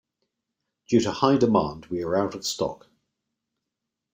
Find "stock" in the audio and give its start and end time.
2.43-2.87